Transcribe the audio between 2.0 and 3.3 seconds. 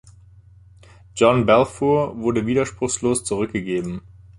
wurde widerspruchslos